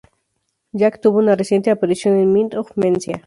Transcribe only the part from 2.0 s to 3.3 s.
en "Mind of Mencia".